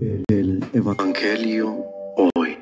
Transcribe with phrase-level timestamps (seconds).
[0.00, 1.84] El Evangelio
[2.36, 2.56] hoy.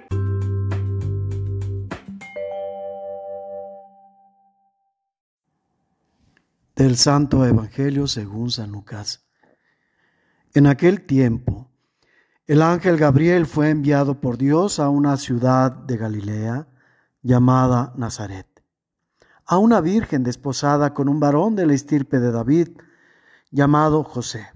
[6.74, 9.28] Del Santo Evangelio según San Lucas.
[10.54, 11.70] En aquel tiempo,
[12.46, 16.68] el ángel Gabriel fue enviado por Dios a una ciudad de Galilea
[17.20, 18.46] llamada Nazaret,
[19.44, 22.68] a una virgen desposada con un varón de la estirpe de David
[23.50, 24.55] llamado José.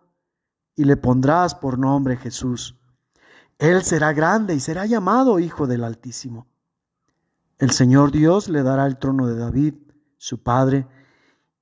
[0.81, 2.75] y le pondrás por nombre Jesús.
[3.59, 6.47] Él será grande y será llamado Hijo del Altísimo.
[7.59, 9.75] El Señor Dios le dará el trono de David,
[10.17, 10.87] su padre,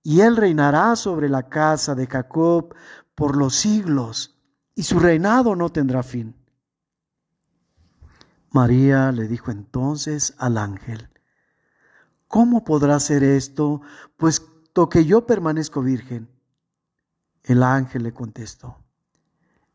[0.03, 2.73] y él reinará sobre la casa de Jacob
[3.13, 4.39] por los siglos,
[4.73, 6.33] y su reinado no tendrá fin.
[8.51, 11.09] María le dijo entonces al ángel,
[12.29, 13.81] ¿cómo podrá ser esto,
[14.15, 16.29] puesto que yo permanezco virgen?
[17.43, 18.77] El ángel le contestó,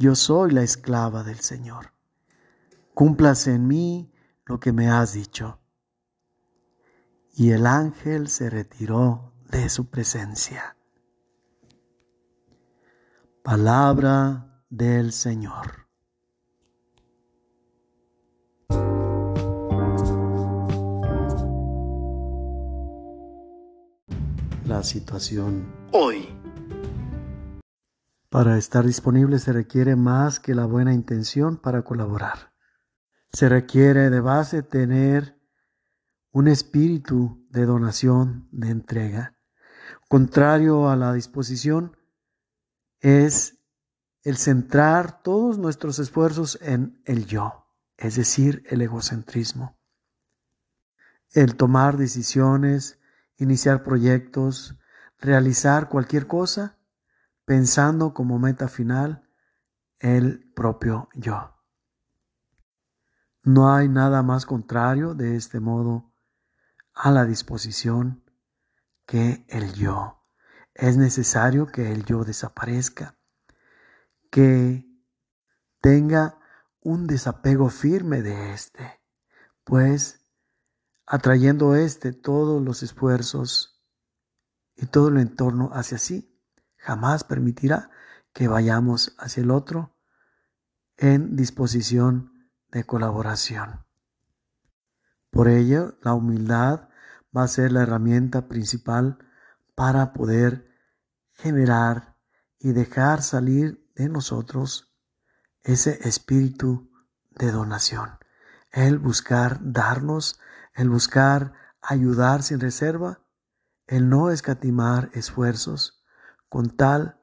[0.00, 1.92] yo soy la esclava del Señor,
[2.94, 4.10] cúmplase en mí
[4.46, 5.60] lo que me has dicho.
[7.34, 10.74] Y el ángel se retiró de su presencia.
[13.42, 15.86] Palabra del Señor.
[24.64, 26.39] La situación hoy.
[28.30, 32.52] Para estar disponible se requiere más que la buena intención para colaborar.
[33.32, 35.36] Se requiere de base tener
[36.30, 39.34] un espíritu de donación, de entrega.
[40.08, 41.96] Contrario a la disposición,
[43.00, 43.58] es
[44.22, 47.66] el centrar todos nuestros esfuerzos en el yo,
[47.96, 49.76] es decir, el egocentrismo.
[51.32, 53.00] El tomar decisiones,
[53.38, 54.78] iniciar proyectos,
[55.18, 56.76] realizar cualquier cosa
[57.50, 59.28] pensando como meta final
[59.98, 61.56] el propio yo.
[63.42, 66.14] No hay nada más contrario de este modo
[66.94, 68.22] a la disposición
[69.04, 70.24] que el yo
[70.74, 73.18] es necesario que el yo desaparezca,
[74.30, 74.88] que
[75.80, 76.38] tenga
[76.78, 79.00] un desapego firme de éste,
[79.64, 80.24] pues
[81.04, 83.82] atrayendo éste todos los esfuerzos
[84.76, 86.29] y todo el entorno hacia sí,
[86.80, 87.90] jamás permitirá
[88.32, 89.96] que vayamos hacia el otro
[90.96, 93.84] en disposición de colaboración.
[95.30, 96.88] Por ello, la humildad
[97.36, 99.18] va a ser la herramienta principal
[99.74, 100.68] para poder
[101.32, 102.16] generar
[102.58, 104.94] y dejar salir de nosotros
[105.62, 106.90] ese espíritu
[107.30, 108.18] de donación.
[108.72, 110.40] El buscar darnos,
[110.74, 111.52] el buscar
[111.82, 113.20] ayudar sin reserva,
[113.86, 115.99] el no escatimar esfuerzos
[116.50, 117.18] con tal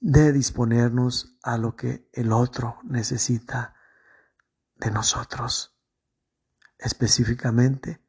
[0.00, 3.74] de disponernos a lo que el otro necesita
[4.74, 5.78] de nosotros.
[6.78, 8.02] Específicamente,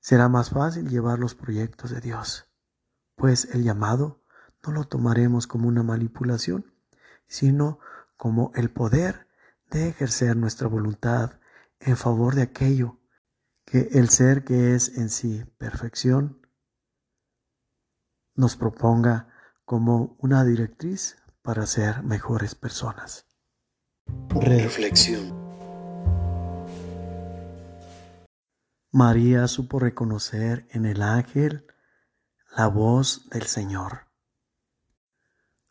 [0.00, 2.50] será más fácil llevar los proyectos de Dios,
[3.14, 4.24] pues el llamado
[4.64, 6.72] no lo tomaremos como una manipulación,
[7.26, 7.78] sino
[8.16, 9.28] como el poder
[9.70, 11.38] de ejercer nuestra voluntad
[11.78, 13.00] en favor de aquello
[13.66, 16.47] que el ser que es en sí perfección
[18.38, 19.26] nos proponga
[19.64, 23.26] como una directriz para ser mejores personas.
[24.30, 25.36] Reflexión.
[28.92, 31.66] María supo reconocer en el ángel
[32.56, 34.06] la voz del Señor.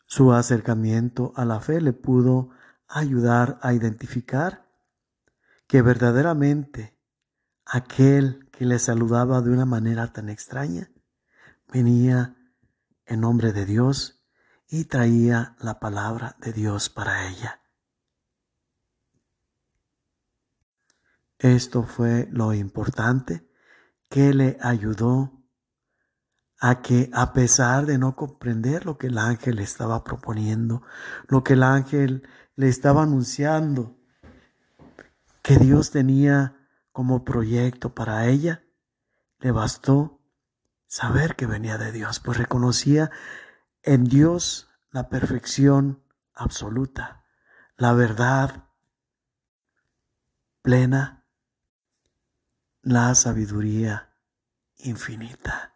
[0.06, 2.50] Su acercamiento a la fe le pudo
[2.90, 4.68] ayudar a identificar
[5.68, 7.00] que verdaderamente
[7.66, 10.92] aquel que le saludaba de una manera tan extraña
[11.72, 12.37] venía
[13.08, 14.24] en nombre de Dios
[14.70, 17.62] y traía la palabra de Dios para ella.
[21.40, 23.48] Esto fue lo importante
[24.10, 25.38] que le ayudó
[26.60, 30.82] a que a pesar de no comprender lo que el ángel estaba proponiendo,
[31.28, 34.00] lo que el ángel le estaba anunciando,
[35.44, 36.58] que Dios tenía
[36.92, 38.64] como proyecto para ella,
[39.40, 40.17] le bastó
[40.88, 43.12] saber que venía de Dios, pues reconocía
[43.84, 46.04] en Dios la perfección
[46.34, 47.26] absoluta,
[47.76, 48.70] la verdad
[50.62, 51.26] plena,
[52.82, 54.14] la sabiduría
[54.78, 55.76] infinita.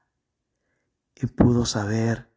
[1.16, 2.36] Y pudo saber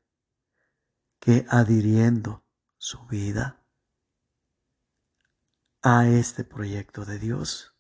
[1.18, 2.44] que adhiriendo
[2.76, 3.64] su vida
[5.82, 7.74] a este proyecto de Dios,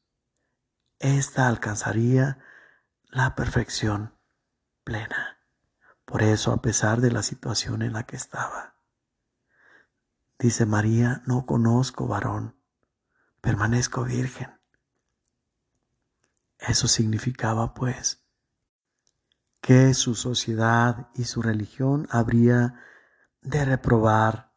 [0.98, 2.38] ésta alcanzaría
[3.10, 4.14] la perfección
[4.84, 5.38] plena.
[6.04, 8.76] Por eso, a pesar de la situación en la que estaba,
[10.38, 12.56] dice María, no conozco varón,
[13.40, 14.50] permanezco virgen.
[16.58, 18.22] Eso significaba, pues,
[19.60, 22.80] que su sociedad y su religión habría
[23.40, 24.52] de reprobar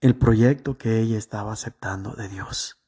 [0.00, 2.82] el proyecto que ella estaba aceptando de Dios.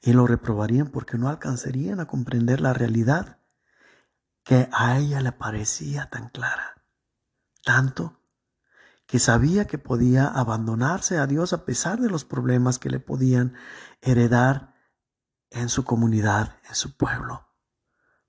[0.00, 3.35] Y lo reprobarían porque no alcanzarían a comprender la realidad
[4.46, 6.80] que a ella le parecía tan clara.
[7.64, 8.22] Tanto
[9.04, 13.54] que sabía que podía abandonarse a Dios a pesar de los problemas que le podían
[14.00, 14.76] heredar
[15.50, 17.48] en su comunidad, en su pueblo.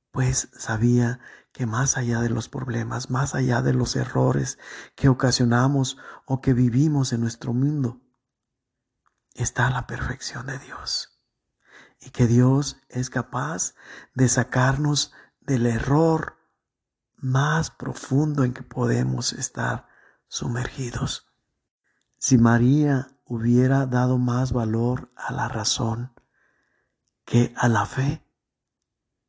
[0.09, 1.19] Pues sabía
[1.51, 4.57] que más allá de los problemas, más allá de los errores
[4.95, 8.01] que ocasionamos o que vivimos en nuestro mundo,
[9.35, 11.21] está la perfección de Dios.
[11.99, 13.75] Y que Dios es capaz
[14.15, 15.13] de sacarnos
[15.47, 16.37] del error
[17.15, 19.87] más profundo en que podemos estar
[20.27, 21.33] sumergidos.
[22.17, 26.13] Si María hubiera dado más valor a la razón
[27.25, 28.23] que a la fe,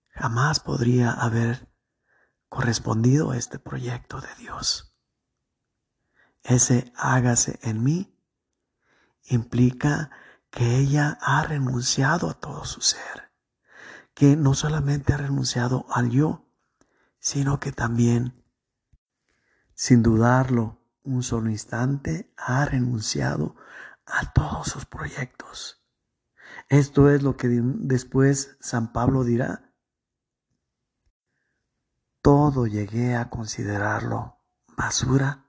[0.08, 1.72] jamás podría haber
[2.48, 4.96] correspondido a este proyecto de Dios.
[6.42, 8.18] Ese hágase en mí
[9.24, 10.10] implica
[10.50, 13.27] que ella ha renunciado a todo su ser,
[14.18, 16.44] que no solamente ha renunciado al yo,
[17.20, 18.44] sino que también,
[19.74, 23.54] sin dudarlo un solo instante, ha renunciado
[24.06, 25.84] a todos sus proyectos.
[26.68, 29.72] Esto es lo que después San Pablo dirá.
[32.20, 34.40] Todo llegué a considerarlo
[34.76, 35.48] basura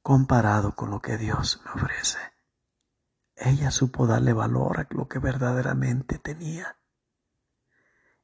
[0.00, 2.31] comparado con lo que Dios me ofrece.
[3.44, 6.78] Ella supo darle valor a lo que verdaderamente tenía.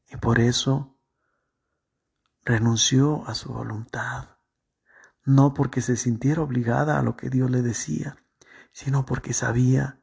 [0.07, 0.97] Y por eso
[2.45, 4.37] renunció a su voluntad,
[5.25, 8.17] no porque se sintiera obligada a lo que Dios le decía,
[8.71, 10.01] sino porque sabía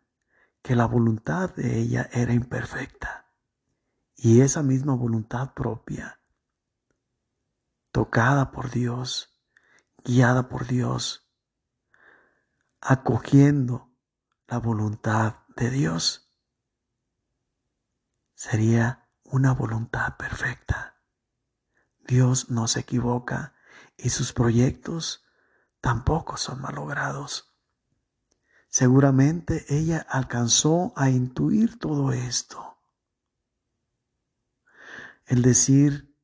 [0.62, 3.32] que la voluntad de ella era imperfecta.
[4.18, 6.20] Y esa misma voluntad propia,
[7.94, 9.34] tocada por Dios,
[10.04, 11.32] guiada por Dios,
[12.82, 13.95] acogiendo
[14.48, 16.32] la voluntad de Dios,
[18.36, 21.02] sería una voluntad perfecta.
[22.08, 23.56] Dios no se equivoca
[23.98, 25.26] y sus proyectos
[25.82, 27.56] tampoco son malogrados.
[28.68, 32.78] Seguramente ella alcanzó a intuir todo esto.
[35.26, 36.16] El decir,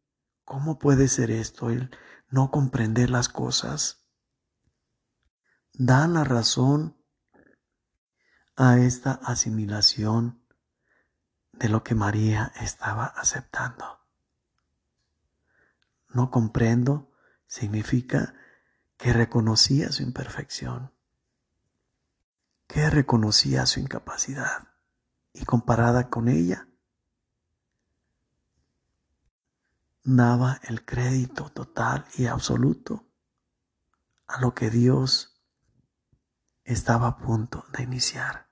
[0.43, 1.71] ¿cómo puede ser esto?
[1.71, 1.89] El
[2.29, 4.05] no comprender las cosas
[5.73, 7.00] dan la razón
[8.63, 10.39] a esta asimilación
[11.51, 14.05] de lo que María estaba aceptando.
[16.09, 17.11] No comprendo
[17.47, 18.35] significa
[18.97, 20.93] que reconocía su imperfección,
[22.67, 24.67] que reconocía su incapacidad
[25.33, 26.67] y comparada con ella,
[30.03, 33.07] daba el crédito total y absoluto
[34.27, 35.41] a lo que Dios
[36.63, 38.50] estaba a punto de iniciar.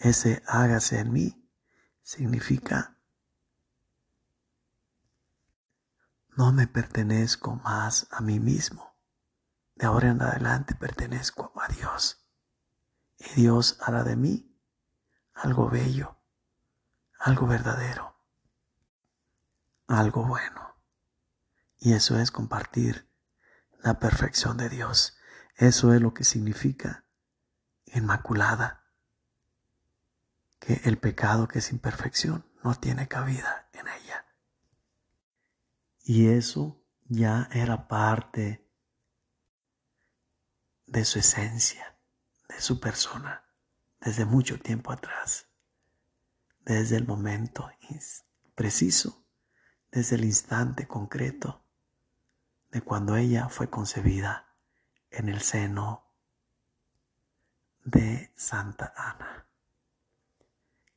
[0.00, 1.48] Ese hágase en mí
[2.02, 2.96] significa
[6.36, 8.98] no me pertenezco más a mí mismo.
[9.76, 12.26] De ahora en adelante pertenezco a Dios.
[13.16, 14.58] Y Dios hará de mí
[15.34, 16.18] algo bello,
[17.20, 18.16] algo verdadero,
[19.86, 20.76] algo bueno.
[21.78, 23.08] Y eso es compartir
[23.78, 25.16] la perfección de Dios
[25.60, 27.04] eso es lo que significa
[27.84, 28.79] inmaculada,
[30.60, 34.26] que el pecado que es imperfección no tiene cabida en ella.
[36.04, 38.68] Y eso ya era parte
[40.86, 41.98] de su esencia,
[42.48, 43.44] de su persona,
[44.00, 45.48] desde mucho tiempo atrás,
[46.60, 47.70] desde el momento
[48.54, 49.24] preciso,
[49.90, 51.64] desde el instante concreto
[52.70, 54.56] de cuando ella fue concebida
[55.10, 56.12] en el seno
[57.84, 59.49] de Santa Ana.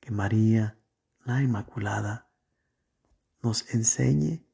[0.03, 0.77] Que María,
[1.23, 2.27] la Inmaculada,
[3.41, 4.45] nos enseñe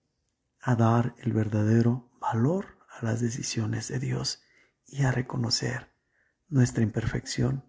[0.61, 4.43] a dar el verdadero valor a las decisiones de Dios
[4.85, 5.91] y a reconocer
[6.49, 7.65] nuestra imperfección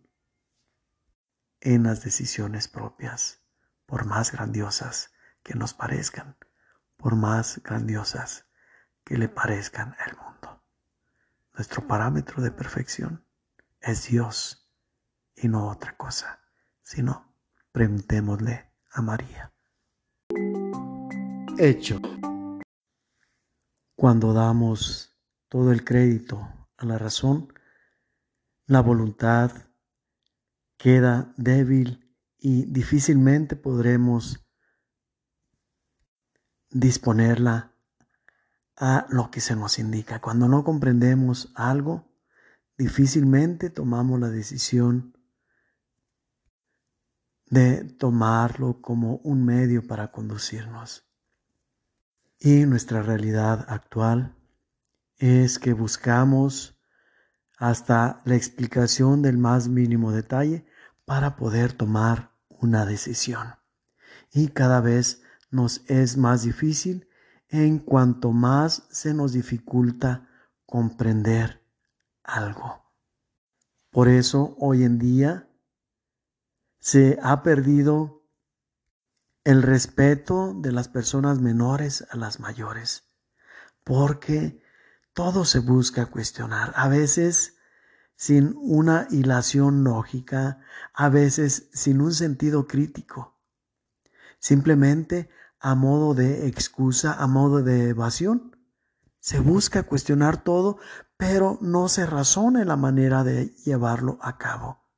[1.63, 3.41] en las decisiones propias,
[3.87, 6.37] por más grandiosas que nos parezcan,
[6.99, 8.45] por más grandiosas
[9.05, 10.63] que le parezcan al mundo.
[11.55, 13.25] Nuestro parámetro de perfección
[13.81, 14.71] es Dios
[15.35, 16.43] y no otra cosa,
[16.83, 17.30] sino
[17.73, 19.53] preguntémosle a María.
[21.59, 22.01] Hecho.
[23.95, 25.15] Cuando damos
[25.49, 26.49] todo el crédito
[26.79, 27.53] a la razón,
[28.67, 29.53] la voluntad
[30.79, 34.43] queda débil y difícilmente podremos
[36.71, 37.75] disponerla
[38.77, 40.21] a lo que se nos indica.
[40.21, 42.09] Cuando no comprendemos algo,
[42.79, 45.20] difícilmente tomamos la decisión
[47.51, 51.05] de tomarlo como un medio para conducirnos.
[52.39, 54.35] Y nuestra realidad actual
[55.19, 56.81] es que buscamos
[57.59, 60.65] hasta la explicación del más mínimo detalle
[61.05, 63.57] para poder tomar una decisión.
[64.33, 67.09] Y cada vez nos es más difícil
[67.49, 70.29] en cuanto más se nos dificulta
[70.65, 71.63] comprender
[72.23, 72.85] algo.
[73.91, 75.50] Por eso hoy en día
[76.81, 78.27] se ha perdido
[79.45, 83.05] el respeto de las personas menores a las mayores,
[83.85, 84.63] porque
[85.13, 87.57] todo se busca cuestionar, a veces
[88.17, 90.61] sin una hilación lógica,
[90.93, 93.39] a veces sin un sentido crítico,
[94.39, 98.57] simplemente a modo de excusa, a modo de evasión.
[99.19, 100.79] Se busca cuestionar todo,
[101.19, 104.90] pero no se razona la manera de llevarlo a cabo.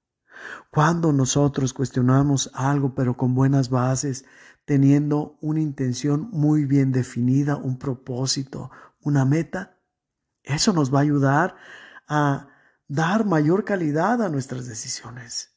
[0.70, 4.25] Cuando nosotros cuestionamos algo, pero con buenas bases,
[4.64, 8.70] teniendo una intención muy bien definida, un propósito,
[9.00, 9.78] una meta,
[10.42, 11.56] eso nos va a ayudar
[12.08, 12.49] a
[12.88, 15.52] dar mayor calidad a nuestras decisiones.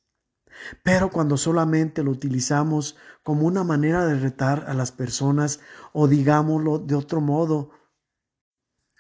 [0.84, 5.60] Pero cuando solamente lo utilizamos como una manera de retar a las personas
[5.92, 7.72] o digámoslo de otro modo,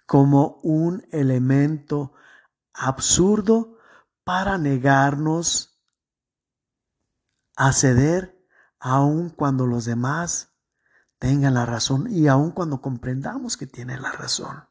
[0.05, 2.13] como un elemento
[2.73, 3.77] absurdo
[4.23, 5.74] para negarnos
[7.55, 8.35] a ceder
[8.79, 10.53] aun cuando los demás
[11.19, 14.65] tengan la razón y aun cuando comprendamos que tienen la razón.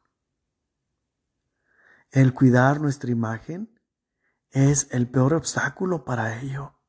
[2.11, 3.79] El cuidar nuestra imagen
[4.51, 6.79] es el peor obstáculo para ello,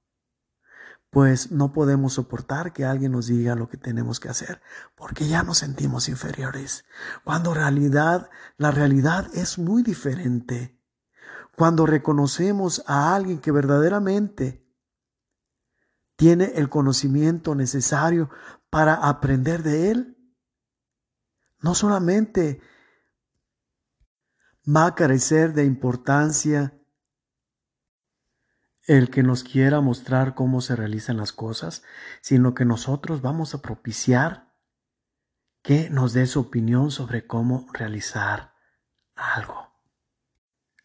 [1.11, 4.61] pues no podemos soportar que alguien nos diga lo que tenemos que hacer,
[4.95, 6.85] porque ya nos sentimos inferiores,
[7.25, 10.79] cuando realidad, la realidad es muy diferente.
[11.57, 14.66] Cuando reconocemos a alguien que verdaderamente
[16.17, 18.31] tiene el conocimiento necesario
[18.71, 20.17] para aprender de él,
[21.61, 22.61] no solamente
[24.67, 26.73] va a carecer de importancia
[28.87, 31.83] el que nos quiera mostrar cómo se realizan las cosas,
[32.21, 34.55] sino que nosotros vamos a propiciar
[35.63, 38.55] que nos dé su opinión sobre cómo realizar
[39.17, 39.73] algo.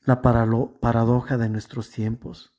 [0.01, 2.55] La paradoja de nuestros tiempos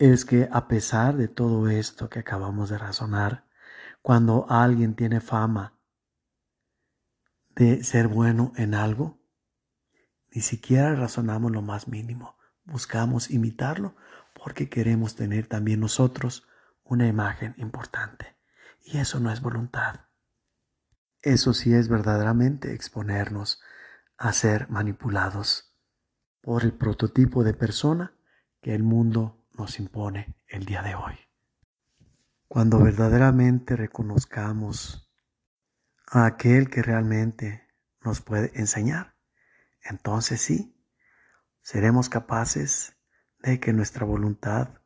[0.00, 3.44] es que a pesar de todo esto que acabamos de razonar,
[4.00, 5.78] cuando alguien tiene fama
[7.50, 9.20] de ser bueno en algo,
[10.30, 13.94] ni siquiera razonamos lo más mínimo, buscamos imitarlo
[14.42, 16.48] porque queremos tener también nosotros
[16.82, 18.38] una imagen importante.
[18.82, 20.06] Y eso no es voluntad.
[21.20, 23.60] Eso sí es verdaderamente exponernos
[24.16, 25.76] a ser manipulados
[26.40, 28.14] por el prototipo de persona
[28.62, 31.18] que el mundo nos impone el día de hoy.
[32.48, 35.12] Cuando verdaderamente reconozcamos
[36.06, 37.68] a aquel que realmente
[38.00, 39.14] nos puede enseñar,
[39.82, 40.74] entonces sí,
[41.60, 42.96] seremos capaces
[43.40, 44.80] de que nuestra voluntad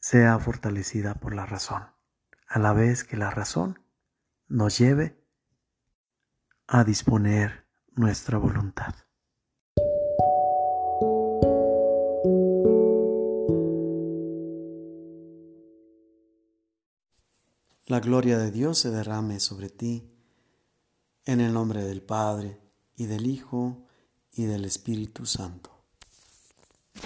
[0.00, 1.84] sea fortalecida por la razón,
[2.48, 3.84] a la vez que la razón
[4.48, 5.22] nos lleve
[6.66, 8.94] a disponer nuestra voluntad.
[17.88, 20.10] La gloria de Dios se derrame sobre ti,
[21.24, 22.60] en el nombre del Padre,
[22.96, 23.86] y del Hijo,
[24.32, 25.75] y del Espíritu Santo.